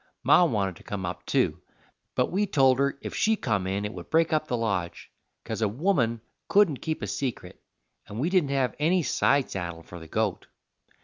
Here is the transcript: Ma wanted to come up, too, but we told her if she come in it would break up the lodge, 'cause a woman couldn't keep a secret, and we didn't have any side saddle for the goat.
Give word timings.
Ma 0.23 0.43
wanted 0.43 0.75
to 0.77 0.81
come 0.81 1.05
up, 1.05 1.23
too, 1.27 1.61
but 2.15 2.31
we 2.31 2.47
told 2.47 2.79
her 2.79 2.97
if 3.03 3.13
she 3.13 3.35
come 3.35 3.67
in 3.67 3.85
it 3.85 3.93
would 3.93 4.09
break 4.09 4.33
up 4.33 4.47
the 4.47 4.57
lodge, 4.57 5.11
'cause 5.45 5.61
a 5.61 5.67
woman 5.67 6.21
couldn't 6.47 6.81
keep 6.81 7.03
a 7.03 7.05
secret, 7.05 7.61
and 8.07 8.19
we 8.19 8.27
didn't 8.31 8.49
have 8.49 8.73
any 8.79 9.03
side 9.03 9.51
saddle 9.51 9.83
for 9.83 9.99
the 9.99 10.07
goat. 10.07 10.47